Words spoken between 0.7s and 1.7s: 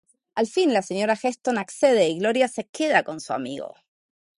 la señora Weston